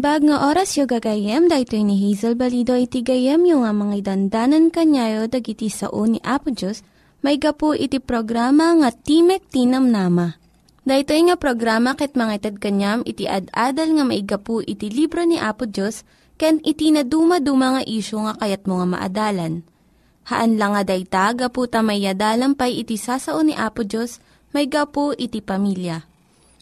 [0.00, 4.72] Naimbag nga oras yung gagayem, dahil ni Hazel Balido iti gayem yung nga mga dandanan
[4.72, 6.80] kanyayo dagiti sao ni Apo Diyos,
[7.20, 10.40] may gapu iti programa nga Timek Tinam Nama.
[10.88, 16.08] Dahito nga programa ket mga kanyam iti ad-adal nga maigapu iti libro ni Apo Diyos,
[16.40, 19.68] ken iti na dumaduma nga isyo nga kayat mo nga maadalan.
[20.32, 22.08] Haan lang nga dayta, gapu tamay
[22.56, 24.16] pay iti sasao ni Apo Diyos,
[24.56, 26.09] may gapu iti pamilya.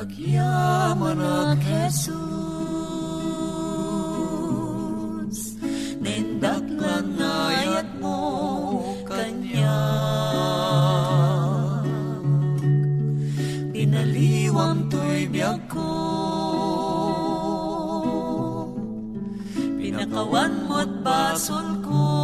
[0.00, 2.08] Agyaman ak Jesus,
[6.00, 8.16] nindaklan ngayat mo
[9.04, 9.76] kanya.
[13.76, 15.92] Pinaliwang to'y biyag ko,
[19.76, 22.19] pinakawan mo't basol ko.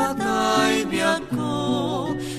[0.00, 1.56] Sikat ay biyag ko,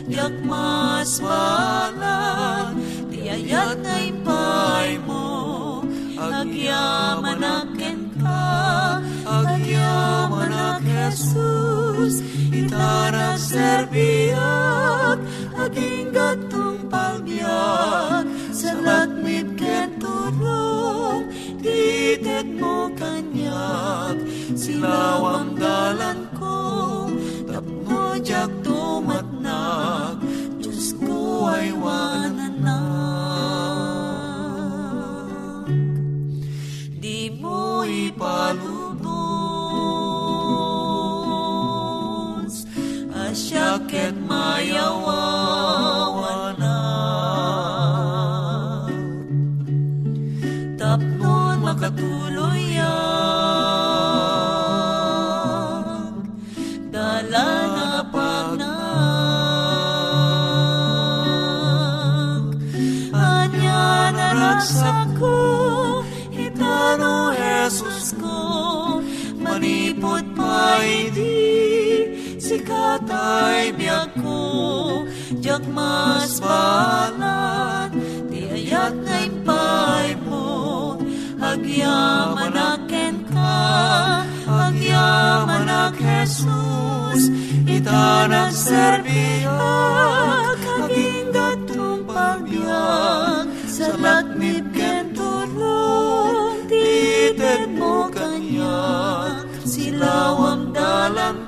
[0.09, 2.73] yak mas balang,
[3.13, 5.85] tiayat ay pay mo,
[6.17, 8.97] agyaman akin ka,
[9.29, 15.21] agyaman ak Jesus, itarak serbiak,
[15.61, 21.29] aging gatong palbiak, sa lakmit ken tulong,
[21.61, 24.17] titet mo kanyak,
[24.57, 25.60] silawang
[86.21, 87.33] Jesus,
[87.65, 89.57] itanak serbiak,
[90.85, 101.40] aging gatong pagbiak, sa lakmit ken tulong, tited mo kanyak, silawang dalan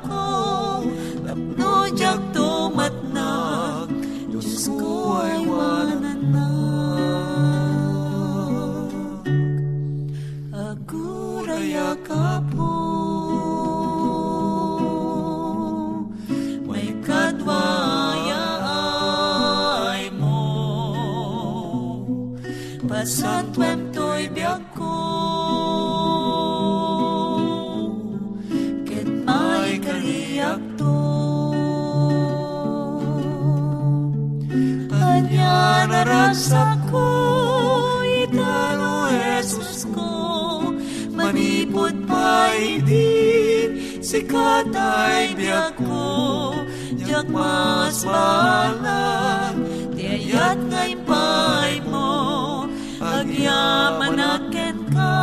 [41.64, 46.52] manipod pa idin, sikat ay biyak ko,
[47.00, 49.56] jak mas balag,
[49.96, 52.68] tiayat ngay pay mo,
[53.00, 55.16] agyaman aken ka,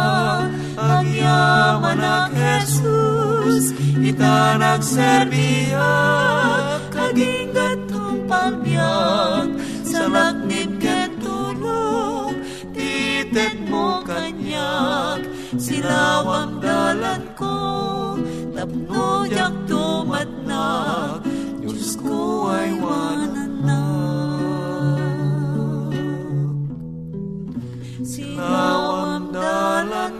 [0.81, 5.93] agyaman ak Jesus, ita nagserbiya,
[6.89, 9.49] kaging gatong pagbiyak,
[9.85, 10.40] sa laknib
[15.51, 18.19] kanyak, silawang dalan ko,
[18.55, 21.27] tapno yak tumatnak,
[21.61, 24.31] Diyos ko ay wananak.
[28.07, 30.20] Silawang dalan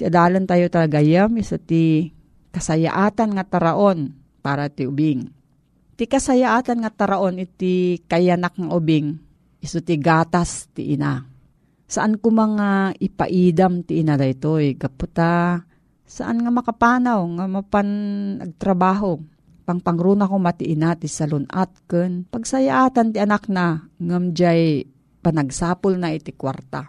[0.00, 2.08] Ti adalan tayo tagayam isa ti
[2.56, 5.28] kasayaatan nga taraon para ti ubing.
[6.00, 9.20] Ti kasayaatan nga taraon iti kayanak nga ubing
[9.60, 11.20] iso ti gatas ti ina.
[11.84, 15.68] Saan ko mga ipaidam ti ina daytoy kaputa
[16.08, 17.88] saan nga makapanaw nga mapan
[18.40, 19.20] agtrabaho
[19.68, 24.88] pangpangruna ko mati ina ti salunat ken pagsayaatan ti anak na ngam jay
[25.20, 26.88] panagsapol na iti kwarta.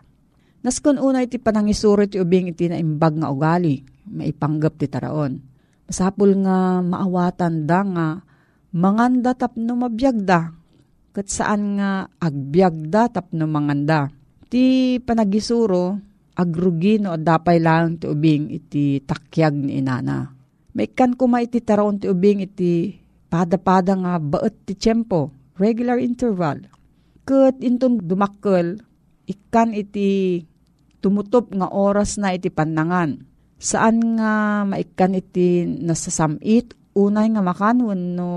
[0.61, 5.41] Naskon una iti panangisuro ti ubing iti naimbag nga ugali, maipanggap ti taraon.
[5.89, 8.07] Masapul nga maawatan da nga
[8.69, 10.53] manganda tapno mabiyagda.
[11.11, 14.13] Kat saan nga agbyagda tapno manganda.
[14.47, 15.97] Ti panagisuro,
[16.37, 20.29] agrugi no dapay lang ti ubing iti takyag ni inana.
[20.77, 23.01] Maikan kuma iti taraon ti ubing iti
[23.33, 26.69] pada-pada nga baet ti tiyempo, regular interval.
[27.25, 28.79] Kat intong dumakkel,
[29.25, 30.39] ikan iti
[31.01, 33.25] tumutop nga oras na iti panangan.
[33.62, 38.30] Saan nga maikan iti nasasamit, unay nga makanwan no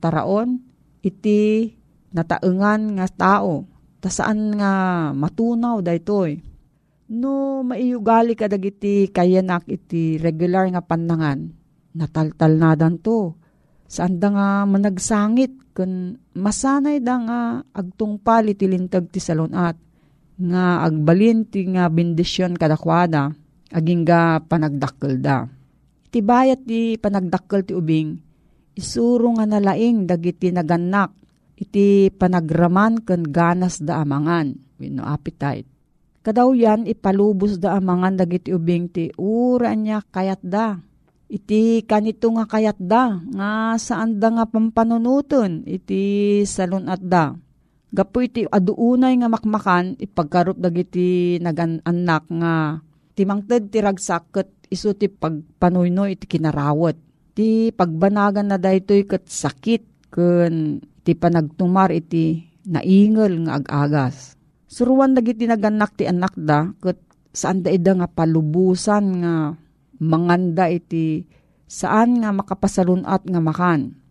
[0.00, 0.60] taraon,
[1.00, 1.72] iti
[2.12, 3.68] nataengan nga tao.
[4.00, 4.72] Ta saan nga
[5.16, 6.40] matunaw daytoy.
[7.12, 11.52] No maiyugali ka dagiti kayanak iti regular nga panangan,
[11.92, 13.36] nataltal na danto.
[13.84, 17.40] Saan da nga managsangit, kun masanay da nga
[17.76, 19.91] agtungpal iti lintag ti salonat
[20.40, 23.32] nga agbalin ti nga bendisyon kadakwada
[23.72, 25.48] aging ga panagdakkel da.
[26.08, 28.20] Iti bayat ti panagdakkel ti ubing
[28.72, 31.12] isuro nga nalaing dagiti naganak
[31.56, 35.68] iti panagraman ken ganas da amangan no appetite.
[36.22, 40.78] Kadaw yan ipalubos da amangan dagiti ubing ti ura niya kayat da.
[41.32, 47.32] Iti kanito nga kayat da nga saan da nga pampanunuton iti salon at da
[47.92, 52.80] Gapo iti aduunay nga makmakan, ipagkarup dagiti naganak nga
[53.12, 56.96] timangted ti ragsaket iso ti pagpanuyno iti kinarawat.
[57.36, 64.40] Ti pagbanagan na daytoy ket sakit ken ti panagtumar iti naingel nga ag-agas.
[64.64, 66.96] Suruan dagiti naganak ti anak da ket
[67.28, 69.52] saan da ida nga palubusan nga
[70.00, 71.28] manganda iti
[71.68, 74.01] saan nga makapasalunat nga makan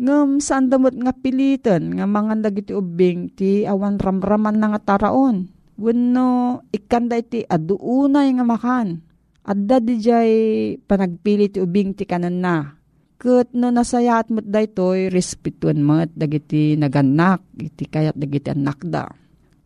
[0.00, 5.52] ngem saan damot nga pilitan nga mga dagiti ubing ti awan ramraman na nga taraon.
[5.76, 9.00] Wenno ikanda iti aduunay nga makan.
[9.44, 10.32] Adda di jay
[10.76, 12.56] panagpili ti ubing ti kanan na.
[13.20, 19.04] Kat no nasayat mo't daytoy respetuan mo't dagiti naganak iti kayat dagiti anak da.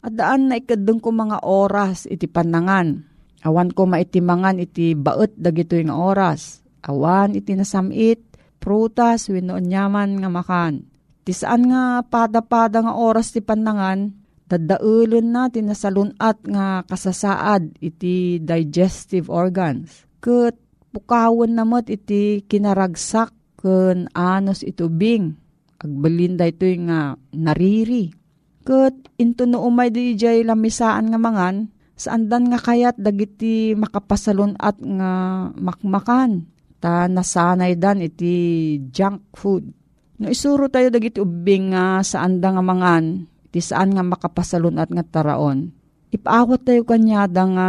[0.03, 3.07] Adaan na ikadong ko mga oras iti panangan.
[3.47, 6.63] Awan ko maitimangan iti baet dagito nga oras.
[6.83, 8.34] Awan iti nasamit
[8.65, 10.89] prutas, wino nyaman nga makan.
[11.29, 14.17] Ti saan nga pada-pada nga oras ti panangan,
[14.49, 20.09] dadaulon na tinasalunat nga kasasaad iti digestive organs.
[20.25, 20.57] Kat
[20.97, 25.37] pukawan namot iti kinaragsak ken anos itubing.
[25.81, 28.17] Agbalinda ito nga nariri.
[28.65, 31.69] Kat into no umay di jay lamisaan nga mangan,
[32.01, 35.13] saandan nga kayat dagiti makapasalon at nga
[35.53, 36.49] makmakan.
[36.85, 39.73] Ta nasanay dan iti junk food.
[40.21, 44.93] No isuro tayo dagiti ubing nga saan da nga mangan, iti saan nga makapasalon at
[44.93, 45.73] nga taraon.
[46.13, 47.69] Ipaawat tayo kanya da nga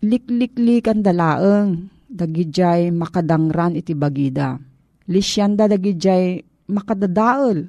[0.00, 4.56] likliklik ang dalaeng, dagijay makadangran iti bagida.
[5.04, 6.40] Lisyanda dagijay
[6.72, 7.68] makadadaol,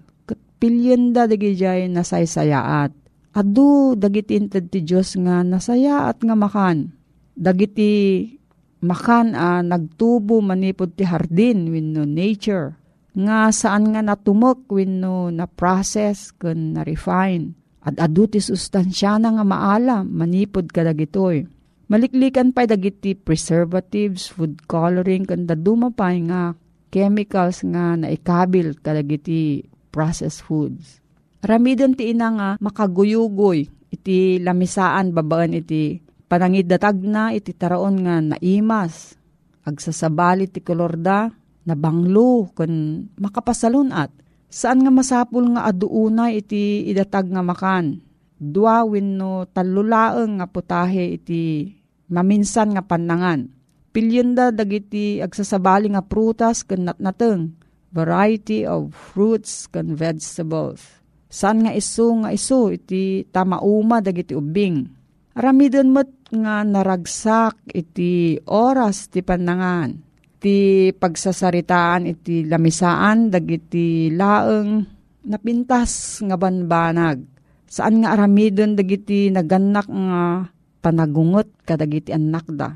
[0.56, 2.96] pilyenda dagijay nasaysayaat.
[3.36, 6.96] Adu dagiti inted ti Diyos nga nasayaat nga makan.
[7.36, 8.24] Dagiti
[8.84, 12.78] makan ah, nagtubo manipod ti hardin wenno nature.
[13.18, 17.58] Nga saan nga natumok wenno na process ken na refine.
[17.82, 21.48] At adu ti sustansya na nga maala manipod kadagitoy.
[21.88, 26.52] Maliklikan pa dagiti preservatives, food coloring, kanda dumapay nga
[26.92, 31.00] chemicals nga naikabil kadagiti processed foods.
[31.40, 39.16] Ramidon ti ina nga makaguyugoy iti lamisaan babaan iti panangidatag na iti taraon nga naimas.
[39.68, 41.28] Agsasabali ti kolorda
[41.68, 44.12] na banglo kun makapasalunat.
[44.48, 48.00] Saan nga masapul nga aduunay iti idatag nga makan.
[48.38, 51.68] Dua wenno talulaeng nga putahe iti
[52.08, 53.52] maminsan nga panangan.
[53.92, 57.58] Pilyenda dagiti agsasabali nga prutas ken natnateng
[57.92, 61.02] variety of fruits kan vegetables.
[61.28, 64.88] San nga iso nga iso iti tamauma dagiti ubing.
[65.38, 69.96] Aramidon mo't nga naragsak iti oras ti panangan.
[70.38, 74.86] Ti pagsasaritaan iti lamisaan dagiti laeng
[75.26, 77.26] napintas nga banbanag.
[77.68, 80.48] Saan nga aramidon dagiti naganak nga
[80.80, 82.72] panagungot kadagiti anak da.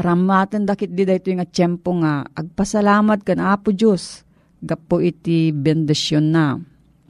[0.00, 4.22] Aramaten dakit di dayto nga tiyempo nga agpasalamat kan Apo Diyos
[4.62, 6.56] gapo iti bendisyon na.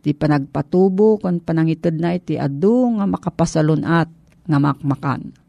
[0.00, 4.08] Ti panagpatubo kon panangitid na iti adu nga makapasalon at
[4.48, 5.39] nga makmakan.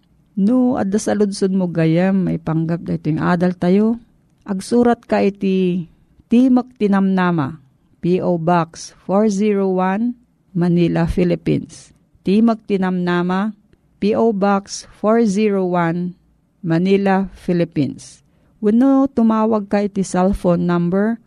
[0.41, 4.01] No, adda sa ludsod mo gayam, may panggap da ito adal tayo.
[4.41, 5.85] Agsurat ka iti
[6.33, 7.61] Timok Tinamnama,
[8.01, 8.41] P.O.
[8.41, 10.17] Box 401,
[10.57, 11.93] Manila, Philippines.
[12.25, 13.53] Timok Tinamnama,
[14.01, 14.33] P.O.
[14.33, 16.17] Box 401,
[16.65, 18.25] Manila, Philippines.
[18.57, 21.21] Wano tumawag ka iti cellphone number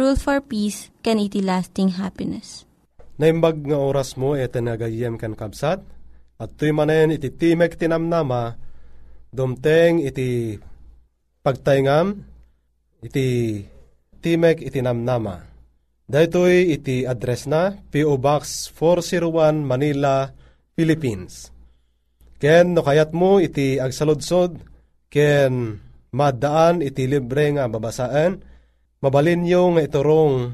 [0.00, 2.64] Rule for Peace, can iti lasting happiness.
[3.20, 5.84] Naimbag nga oras mo ete nagayem kan kabsat,
[6.40, 8.56] at tuy manen iti timek tinamnama,
[9.28, 10.56] dumteng iti
[11.44, 12.16] pagtaingam,
[13.04, 13.60] iti
[14.24, 15.44] timek iti namnama.
[16.08, 18.16] Daytoy iti address na, P.O.
[18.16, 20.32] Box 401 Manila,
[20.72, 21.52] Philippines.
[22.40, 24.64] Ken no kayat mo iti agsaludsod,
[25.12, 25.76] ken
[26.16, 28.49] madaan iti libre nga babasaan,
[29.00, 30.52] mabalin nyo nga iturong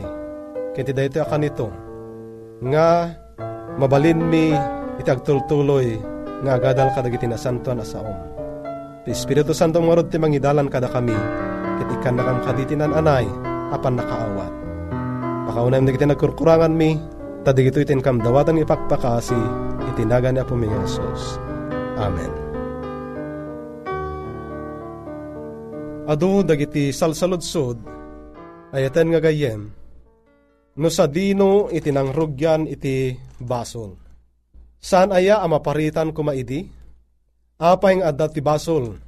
[0.72, 1.68] ken ti daytoy akan ito
[2.72, 3.12] nga
[3.77, 4.53] mabalin mi
[5.01, 5.98] iti agtultuloy
[6.44, 8.18] nga agadal kadagiti nasantuan asaom.
[9.03, 11.15] Ti Espiritu Santo marod ti mangidalan kada kami
[11.82, 13.27] ket ikan nakam kaditinan anay
[13.74, 14.53] apan nakaawat.
[15.50, 16.96] Pakaunay mo iti nagkurkurangan mi
[17.44, 19.38] tadigito itin kam dawatan ipakpakasi
[19.92, 21.42] itinagan ni Apo mi Jesus.
[22.00, 22.32] Amen.
[26.03, 27.80] Ado dagiti salsaludsod
[28.75, 29.72] ayaten nga gayem
[30.77, 33.98] no sa dino iti nangrugyan iti basol.
[34.84, 36.68] Saan aya ang maparitan kumaidi?
[37.62, 39.00] Apay nga adat ti basol,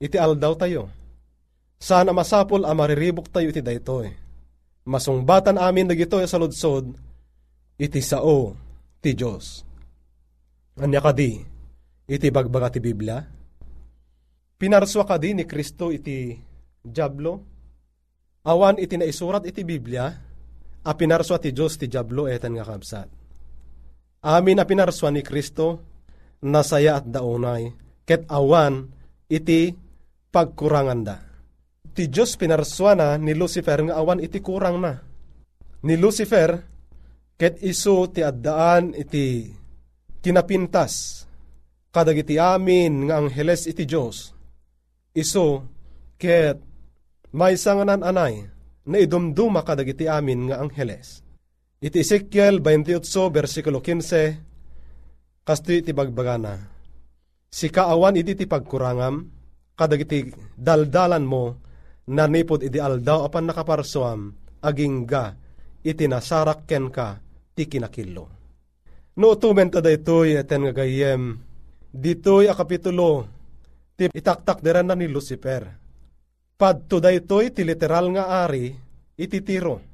[0.00, 0.88] iti aldaw tayo.
[1.76, 2.80] Saan ang masapol ang
[3.28, 4.08] tayo iti daytoy.
[4.88, 6.96] Masungbatan amin dagito sa ludsod,
[7.76, 8.56] iti sao
[9.04, 9.64] ti Diyos.
[10.80, 11.36] Anya kadi,
[12.08, 13.20] iti bagbaga ti Biblia?
[14.56, 16.36] Pinarswa kadi ni Kristo iti
[16.80, 17.44] Diablo?
[18.48, 20.08] Awan iti naisurat iti Biblia,
[20.84, 23.08] a pinarswa ti Diyos ti Diablo eten nga kabsat.
[24.20, 25.80] Amin a pinarswa ni Kristo,
[26.44, 27.72] nasaya at daunay,
[28.04, 28.88] ket awan
[29.28, 29.72] iti
[30.32, 31.16] pagkurangan da.
[31.90, 35.00] Ti Diyos pinarswa na ni Lucifer nga awan iti kurang na.
[35.84, 36.60] Ni Lucifer,
[37.40, 39.48] ket iso ti addaan iti
[40.20, 41.24] kinapintas,
[41.88, 44.36] kadagiti amin nga angheles iti Diyos.
[45.16, 45.64] Iso,
[46.20, 46.60] ket
[47.32, 48.44] may sanganan anay,
[48.90, 51.22] na idumduma kadagiti amin nga angheles.
[51.78, 56.58] Iti Ezekiel 28 versikulo 15 kasto iti bagbagana.
[57.48, 59.30] Si kaawan iti ti pagkurangam
[59.78, 61.56] kadagiti daldalan mo
[62.10, 65.38] nanipod iti aldaw apan nakaparsuam aging ga
[65.86, 67.22] iti nasarak ka
[67.56, 68.26] ti kinakillo.
[69.16, 71.38] No tumen ta daytoy eten nga gayem
[71.90, 73.26] ditoy a kapitulo
[73.96, 75.79] ti itaktak dira na ni Lucifer.
[76.60, 78.68] Padto daytoy ti literal nga ari
[79.16, 79.90] iti tiro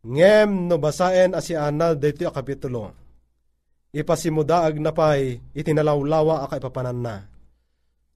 [0.00, 2.96] Ngem no basaen asi anal dito a kapitulo.
[3.92, 7.28] Ipasimudaag na pay itinalawlawa a kaipapanan na.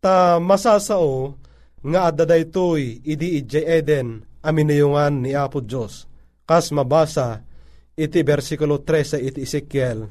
[0.01, 1.37] Ta masasao
[1.85, 6.09] nga adda daytoy idi ijay Eden aminayungan ni Apo Diyos.
[6.49, 7.45] Kas mabasa
[7.93, 10.09] iti versikulo 3 sa iti Ezekiel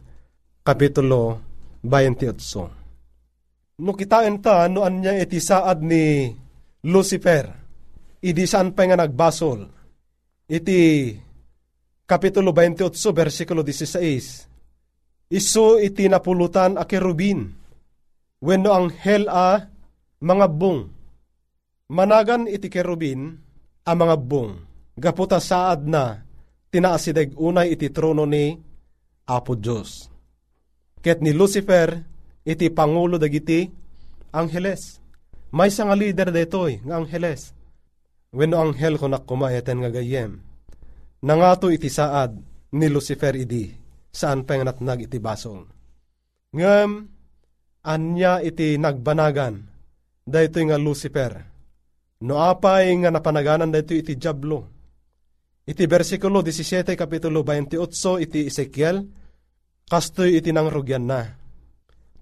[0.62, 1.41] kapitulo
[1.82, 3.82] 28.
[3.82, 6.30] No kitain ta no anya iti saad ni
[6.84, 7.46] Lucifer.
[8.24, 9.67] Idi saan pa nga nagbasol.
[10.48, 11.12] Iti
[12.04, 15.32] Kapitulo 28, versikulo 16.
[15.32, 17.50] Isu iti napulutan a kerubin,
[18.43, 19.65] wenno ang hel a
[20.19, 20.91] mga bung.
[21.89, 23.34] Managan iti kerubin
[23.88, 24.62] a mga bung,
[24.93, 26.22] gaputa saad na
[26.69, 28.54] tinaasideg unay iti trono ni
[29.26, 30.12] Apo Diyos.
[31.00, 31.98] Ket ni Lucifer
[32.43, 33.65] iti pangulo dagiti
[34.36, 35.02] angheles.
[35.53, 37.53] May nga leader detoy nga angheles.
[38.33, 40.41] Wenno anghel ko nakumayeten nga gayem
[41.23, 42.35] Nangato iti saad
[42.75, 43.71] ni Lucifer idi,
[44.11, 45.63] saan pa nga natnag iti basong.
[46.51, 46.91] Ngam,
[47.87, 49.63] anya iti nagbanagan,
[50.27, 51.47] dahito nga Lucifer.
[52.27, 54.67] No apay nga napanaganan dahito iti Diablo.
[55.63, 57.79] Iti versikulo 17 kapitulo 28
[58.19, 59.07] iti Ezekiel,
[59.87, 61.39] kastoy iti nangrugyan na.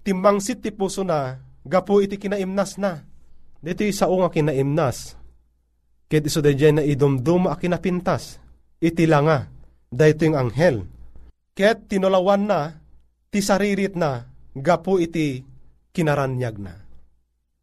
[0.06, 3.02] Timbangsit ti puso na, gapo iti kinaimnas na.
[3.62, 5.14] Dito isa nga kinaimnas.
[6.10, 8.42] Ket iso na idumdum a kinapintas
[8.82, 9.46] iti langa,
[9.86, 10.82] dayto yung anghel.
[11.54, 12.74] Ket tinulawan na,
[13.30, 15.46] ti saririt na, gapu iti
[15.94, 16.74] kinaranyag na.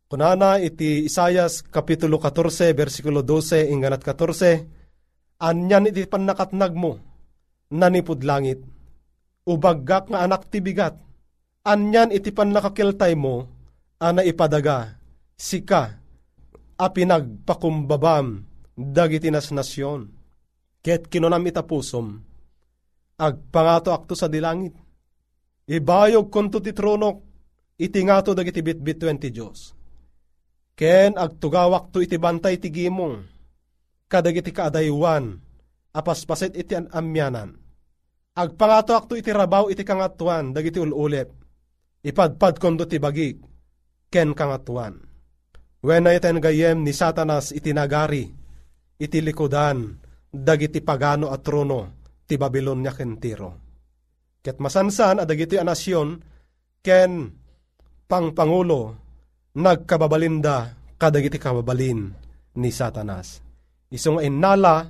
[0.09, 4.79] Kunana iti Isayas Kapitulo 14, versikulo 12, inganat 14,
[5.39, 6.99] Anyan iti panakatnag mo,
[7.71, 8.59] nanipod langit,
[9.47, 10.99] ubaggak nga anak ti bigat,
[11.63, 13.47] anyan iti panakakiltay mo,
[14.03, 14.98] ana ipadaga,
[15.39, 15.95] sika,
[16.75, 18.43] a pinagpakumbabam,
[18.75, 20.19] dagiti nas nasyon
[20.79, 22.23] Ket kinunam itapusom,
[23.19, 24.71] agpangato akto sa dilangit.
[25.67, 27.17] Ibayog konto ti tronok,
[27.75, 29.75] iti ngato dagiti bitbit 20 Diyos.
[30.79, 33.27] Ken agtugawak to iti bantay ti gimong,
[34.07, 35.35] kadagiti kaadaywan,
[35.91, 37.59] apaspaset iti amyanan.
[38.39, 41.27] Agpangato akto iti rabaw iti kangatuan, dagiti ululep,
[42.07, 43.43] ipadpad kondo ti bagik,
[44.07, 45.08] ken kangatuan.
[45.79, 48.27] When iten gayem ni satanas iti nagari,
[48.99, 49.95] iti likodan,
[50.27, 51.79] dagiti pagano at trono
[52.27, 53.51] ti Babylonia kentiro.
[54.43, 56.07] Ket masansan a dagiti anasyon
[56.83, 57.11] ken
[58.07, 58.81] pangpangulo
[59.55, 62.11] nagkababalinda kadagiti kababalin
[62.59, 63.39] ni Satanas.
[63.89, 64.87] Isong inala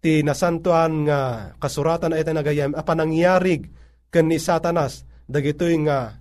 [0.00, 1.20] ti nasantuan nga
[1.58, 3.68] kasuratan na iti nagayam a panangyarig
[4.12, 6.14] ken ni Satanas dagitoy nga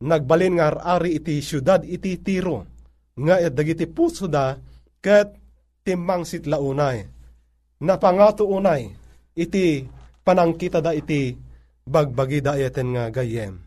[0.00, 2.75] nagbalin nga ari iti syudad iti tiro
[3.16, 4.60] nga dagiti puso da
[5.00, 5.32] ket
[5.80, 7.08] timmang sitlaunay
[7.80, 8.92] na pangato unay,
[9.36, 9.84] iti
[10.24, 11.36] panangkita da iti
[11.84, 13.60] bagbagi da eten nga gayem.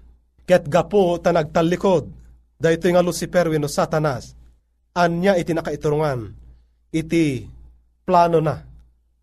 [0.45, 2.09] Ket gapo ta nagtalikod
[2.57, 4.33] da ito nga Lucifer wino satanas.
[4.97, 6.33] Anya iti nakaiturungan
[6.89, 7.45] iti
[8.03, 8.57] plano na.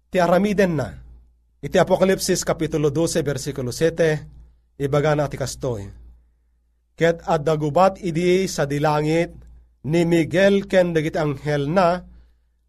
[0.07, 0.89] Ti aramiden na.
[1.59, 5.91] Iti Apokalipsis Kapitulo 12 versikulo 7 ibaga na ati kastoy.
[6.97, 9.35] Ket adagubat idi sa dilangit
[9.87, 12.03] ni Miguel ken dagiti anghel na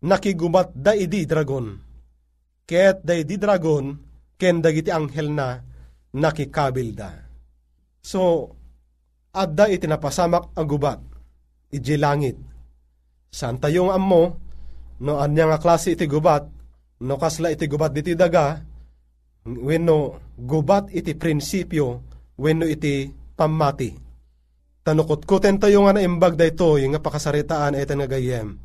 [0.06, 1.74] nakigubat da idi dragon.
[2.70, 3.98] Ket da idi dragon
[4.38, 5.58] ken dagiti anghel na
[6.14, 7.10] nakikabil da.
[8.06, 8.54] So,
[9.34, 11.02] adda iti napasamak agubat,
[11.74, 12.38] iji langit.
[13.28, 14.24] Saan tayo nga ammo,
[15.04, 16.48] no anya nga klase iti gubat,
[17.04, 18.64] no kasla iti gubat diti daga,
[19.44, 19.98] wenno
[20.40, 21.88] gubat iti prinsipyo,
[22.40, 24.07] wenno iti pamati.
[24.88, 28.56] Tanukotkuten tayo nga naimbag da ito, yung nga pakasaritaan ito nga gayem,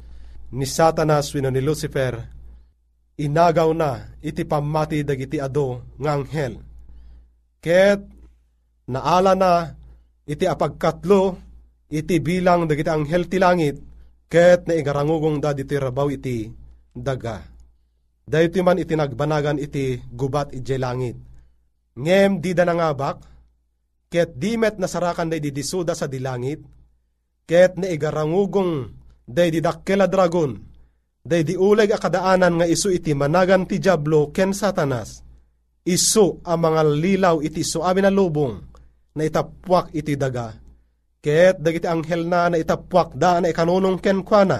[0.55, 2.15] ni Satanas wenno ni Lucifer,
[3.19, 6.63] inagaw na iti pamati dagiti ado nga anghel.
[7.59, 8.07] Ket
[8.87, 9.75] naala na
[10.23, 11.43] iti apagkatlo
[11.91, 13.83] iti bilang dagiti anghel ti langit
[14.31, 16.47] ket naigarangugong da diti rabaw iti
[16.95, 17.43] daga.
[18.23, 21.19] Dahito man iti nagbanagan iti gubat iti langit.
[21.99, 23.32] Ngem di da nangabak,
[24.13, 26.61] ket dimet nasarakan da disuda sa dilangit,
[27.49, 28.93] ket naigarangugong
[29.25, 30.61] da di dakkela dragon,
[31.25, 35.25] da di uleg akadaanan nga isu iti managan ti Diablo ken satanas,
[35.89, 38.61] isu ang mga lilaw iti isu amin na lubong,
[39.17, 40.53] na itapwak iti daga.
[41.23, 44.59] Ket dagiti anghel na na itapwak da na ikanunong ken kwa na.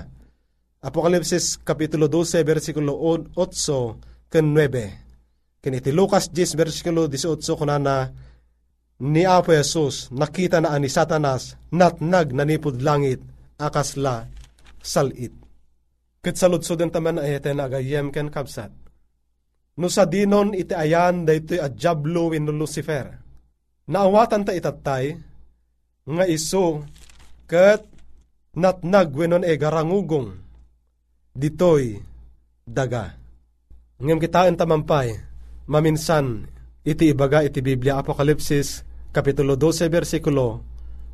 [0.83, 2.99] Apokalipsis Kapitulo 12, versikulo
[3.35, 5.63] 8 ken 9.
[5.63, 8.11] Ken iti Lucas 10, versikulo 18 kuna na
[9.01, 13.25] ni Apo Jesus nakita na ani Satanas natnag nanipod langit
[13.57, 14.29] akasla
[14.83, 15.33] salit.
[16.23, 18.71] Ket saludsod taman ay eten agayem ken kapsat.
[19.79, 23.09] No sa dinon iti ayan daytoy a Diablo wenno Lucifer.
[23.89, 25.17] Naawatan ta itatay
[26.07, 26.87] nga iso
[27.49, 27.83] ket
[28.55, 30.31] natnag wenon e garangugong
[31.33, 31.99] ditoy
[32.63, 33.17] daga.
[34.03, 35.15] Ngem kitaan tamampay
[35.67, 36.47] maminsan
[36.83, 40.65] iti ibaga iti Biblia Apokalipsis Kapitulo 12 versikulo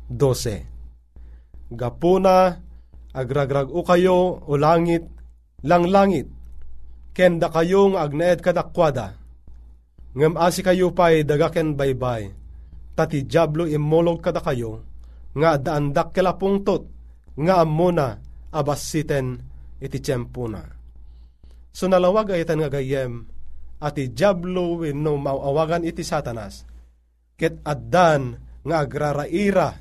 [0.07, 1.75] 12.
[1.75, 2.55] Gapuna
[3.11, 5.03] agragrag o kayo o langit
[5.67, 6.31] lang langit
[7.11, 9.19] ken da kayo nga agnaed kadakwada
[10.15, 12.31] ngem asi kayo pay dagaken baybay
[12.95, 14.87] tati diablo imolog kada kayo
[15.35, 16.87] nga daandak kela pungtot
[17.35, 18.17] nga amuna
[18.49, 19.43] abasiten
[19.79, 20.63] iti tiyempo na.
[21.71, 23.27] So nalawag ay nga gayem
[23.79, 26.67] ati diablo wenno mauawagan iti satanas
[27.39, 28.35] ket addan
[28.67, 29.71] nga agraraira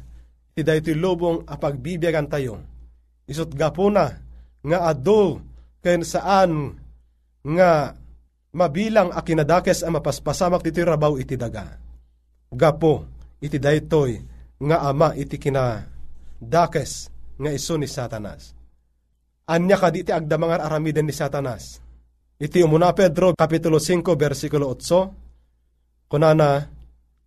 [0.54, 2.62] ti daytoy lubong a pagbibiyagan tayo.
[3.26, 4.10] Isot gapuna
[4.62, 5.42] nga ado
[5.82, 6.74] ken saan
[7.42, 7.94] nga
[8.54, 11.78] mabilang a kinadakes a mapaspasamak ti rabaw iti daga.
[12.50, 13.06] Gapo
[13.42, 14.18] iti daytoy
[14.58, 18.54] nga ama iti kinadakes nga iso ni satanas.
[19.46, 21.78] Anya ka di ti agdamangar aramiden ni satanas.
[22.38, 26.70] Iti umuna Pedro, Kapitulo 5, versikulo 8, kunana,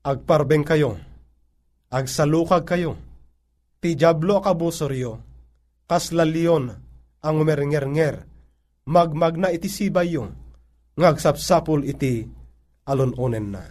[0.07, 0.95] agparbeng kayo,
[1.91, 2.95] agsalukag kayo,
[3.83, 5.19] ti jablo akabusoryo,
[5.83, 6.71] kaslaliyon
[7.27, 8.23] ang umernger-nger,
[8.87, 10.31] magmagna iti sibayo,
[10.95, 12.23] ngagsapsapul iti
[12.87, 13.67] alunonen na.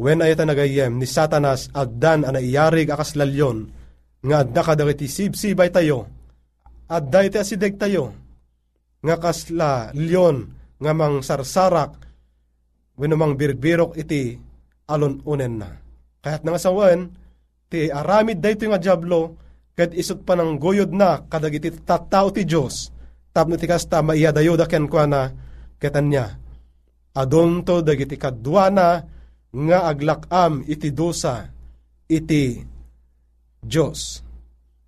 [0.00, 3.68] When ayata nagayem ni satanas addan ana iyarig akaslalyon,
[4.24, 6.08] nga adda kadagiti sibsibay tayo,
[6.88, 8.29] adda iti asideg tayo,
[9.00, 11.96] nga kasla lyon nga mang sarsarak
[13.00, 14.36] wenno mang birbirok iti
[14.92, 15.70] alon unen na.
[16.20, 17.08] Kaya't nga sawan,
[17.72, 19.40] ti aramid dayto nga jablo,
[19.72, 22.92] ket isot pa ng goyod na kadagiti tattao ti Diyos,
[23.32, 25.32] tapno ti kasta maiyadayo da ken kwa na
[25.80, 26.36] ketan niya.
[27.16, 29.00] Adonto dagiti kadwana
[29.50, 31.48] nga aglakam iti dosa
[32.04, 32.60] iti
[33.64, 34.20] Diyos.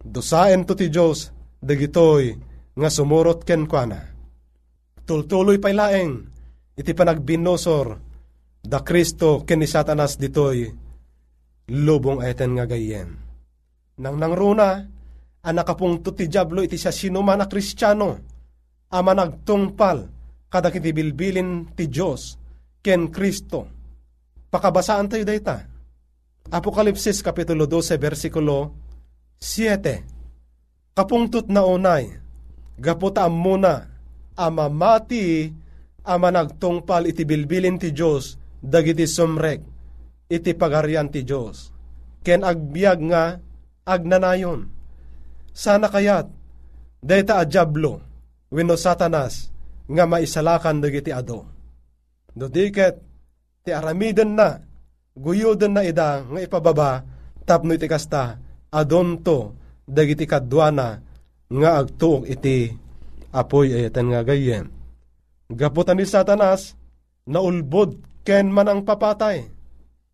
[0.03, 4.01] Dosaen to ti Diyos dagitoy nga sumurot ken kuana.
[5.03, 6.13] Tultuloy pay laeng
[6.79, 7.87] iti panagbinosor
[8.63, 10.71] da Kristo ken ni Satanas ditoy
[11.69, 13.11] lubong eten nga gayem.
[14.03, 14.83] Nang nangruna,
[15.45, 18.11] anak kapungto ti Diablo iti siya sinuman na Kristiyano,
[18.95, 19.99] ama nagtungpal
[20.49, 22.39] kada kiti bilbilin ti Diyos
[22.81, 23.69] ken Kristo.
[24.53, 25.65] Pakabasaan tayo dayta.
[26.53, 28.77] Apokalipsis Kapitulo 12, versikulo
[29.41, 30.93] 7.
[30.93, 32.22] Kapungtot na unay,
[32.79, 33.89] gaputa muna
[34.37, 35.53] amamati
[36.03, 39.61] ama nagtungpal iti bilbilin ti Diyos dagiti sumrek
[40.33, 41.71] iti pagarian ti Diyos.
[42.23, 43.37] Ken agbiag nga
[43.85, 44.71] agnanayon.
[45.53, 46.31] Sana kayat
[47.03, 48.01] dayta a diablo
[48.49, 49.53] wenno satanas
[49.91, 51.45] nga maisalakan dagiti ado.
[52.33, 52.97] No diket,
[53.61, 54.57] ti aramiden na,
[55.13, 57.05] guyuden na ida nga ipababa,
[57.45, 58.41] tapno iti kasta,
[58.73, 59.53] adonto,
[59.85, 61.03] dagiti kadwana,
[61.53, 62.73] nga agtuok iti
[63.33, 64.67] apoy ayatan nga gayem.
[65.53, 66.73] Gaputan ni Satanas,
[67.29, 69.45] naulbod ken man ang papatay.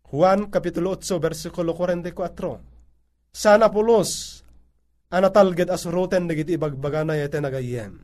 [0.09, 3.31] Juan Kapitulo 8, versikulo 44.
[3.31, 4.41] Sana pulos,
[5.13, 8.01] anatalged asuruten nagiti ibagbagana yete nagayem.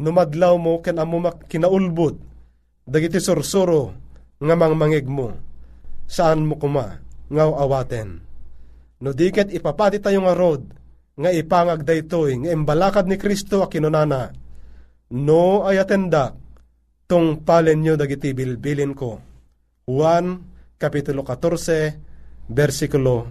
[0.00, 2.16] Numadlaw mo ken amo kinaulbod,
[2.88, 3.94] dagiti sursuro
[4.40, 5.36] nga mangmangig mo.
[6.08, 6.98] Saan mo kuma,
[7.28, 8.22] ngaw awaten.
[8.96, 10.64] No diket ipapati tayo nga rod,
[11.16, 14.36] nga ipangag daytoy, nga imbalakad ni Kristo a kinunana.
[15.16, 16.36] No ayatenda,
[17.08, 19.18] tong palen nyo dagiti bilbilin ko.
[19.88, 20.44] Juan,
[20.76, 23.24] Kapitulo 14, versikulo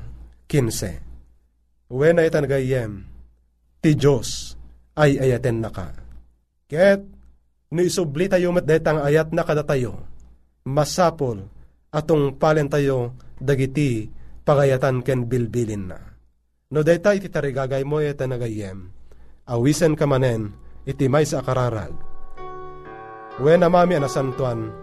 [0.49, 1.93] 15.
[1.93, 3.05] When ay tanagayem,
[3.77, 4.57] ti Diyos
[4.97, 5.93] ay ayaten na ka.
[6.65, 7.05] Ket,
[7.69, 10.01] no isubli tayo met detang ayat na kada tayo,
[10.65, 11.45] masapol
[11.93, 14.09] atong palen tayo dagiti
[14.41, 16.14] pagayatan ken bilbilin na.
[16.73, 18.89] No deta iti tarigagay mo ita nagayem,
[19.45, 20.49] awisen ka manen,
[20.81, 21.93] iti may sa akararag.
[23.37, 24.73] Wen amami anasantuan,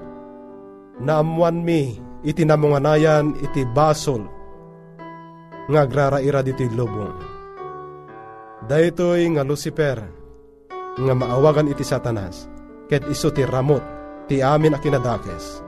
[1.02, 4.22] naamuan mi iti namunganayan iti basol,
[5.66, 7.18] nga agraraira diti lubong.
[8.70, 9.98] Daytoy nga Lucifer,
[11.02, 12.46] nga maawagan iti satanas,
[12.86, 13.82] ket iso ti ramot,
[14.30, 15.66] ti amin a kinadakes.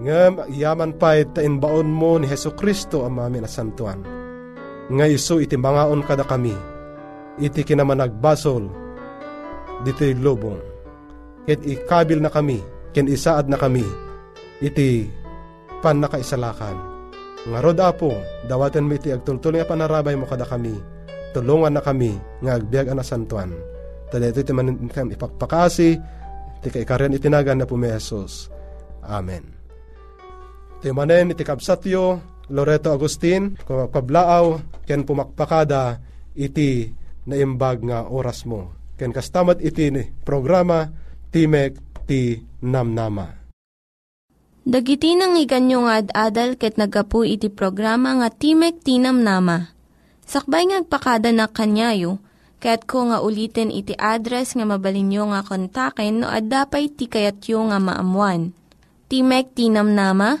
[0.00, 4.23] Nga yaman pa ta inbaon mo ni Heso Kristo ang amin na santuan.
[4.92, 6.52] Nga iso iti mangaon kada kami,
[7.40, 8.68] iti kinamanagbasol,
[9.84, 10.60] dito lubong.
[11.48, 12.60] Ket ikabil na kami,
[12.92, 13.84] ken isaad na kami,
[14.60, 15.08] iti
[15.80, 16.76] pan nakaisalakan.
[17.44, 18.12] Nga rod apo,
[18.48, 20.72] dawaten mo iti agtultul nga panarabay mo kada kami,
[21.36, 23.52] tulungan na kami, nga agbiag na santuan.
[24.08, 25.90] Tada ito iti manin ipakpakasi,
[26.60, 28.48] iti kaikarian itinagan na pumesos.
[29.04, 29.44] Amen.
[30.80, 32.20] Iti manen iti kabsatyo,
[32.52, 36.00] Loreto Agustin, kung pablaaw, ken pumakpakada,
[36.36, 36.92] iti
[37.24, 38.76] naimbag nga oras mo.
[39.00, 39.88] Ken kastamat iti
[40.22, 40.90] programa,
[41.32, 43.42] Timek ti Namnama.
[44.64, 49.72] Dagiti nang iganyo nga ad-adal ket nagapu iti programa nga Timek ti Namnama.
[50.24, 52.20] Sakbay ngagpakada na kanyayo,
[52.64, 57.76] Kaya't ko nga ulitin iti address nga mabalinyo nga kontaken no ad-dapay ti kayatyo nga
[57.76, 58.56] maamuan.
[59.12, 60.40] Timek Tinamnama,